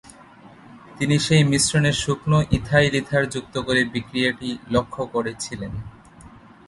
[0.97, 5.73] তিনি সেই মিশ্রণে শুকনো ইথাইল ইথার যুক্ত করে বিক্রিয়াটি লক্ষ্য করেছিলেন।